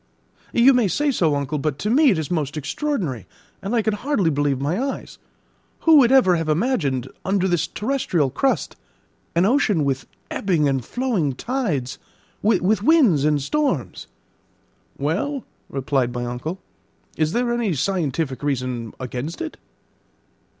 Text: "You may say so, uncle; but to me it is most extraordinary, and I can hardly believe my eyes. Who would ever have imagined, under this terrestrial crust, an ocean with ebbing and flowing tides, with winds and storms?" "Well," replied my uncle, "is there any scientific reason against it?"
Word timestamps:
"You 0.51 0.73
may 0.73 0.87
say 0.87 1.11
so, 1.11 1.35
uncle; 1.35 1.59
but 1.59 1.77
to 1.77 1.89
me 1.91 2.09
it 2.09 2.17
is 2.17 2.31
most 2.31 2.57
extraordinary, 2.57 3.27
and 3.61 3.75
I 3.75 3.83
can 3.83 3.93
hardly 3.93 4.31
believe 4.31 4.59
my 4.59 4.81
eyes. 4.81 5.19
Who 5.81 5.97
would 5.97 6.11
ever 6.11 6.37
have 6.37 6.49
imagined, 6.49 7.07
under 7.23 7.47
this 7.47 7.67
terrestrial 7.67 8.31
crust, 8.31 8.75
an 9.35 9.45
ocean 9.45 9.83
with 9.85 10.07
ebbing 10.31 10.67
and 10.67 10.83
flowing 10.83 11.33
tides, 11.33 11.99
with 12.41 12.81
winds 12.81 13.25
and 13.25 13.39
storms?" 13.39 14.07
"Well," 14.97 15.43
replied 15.69 16.11
my 16.15 16.25
uncle, 16.25 16.59
"is 17.15 17.33
there 17.33 17.53
any 17.53 17.75
scientific 17.75 18.41
reason 18.41 18.95
against 18.99 19.39
it?" 19.39 19.55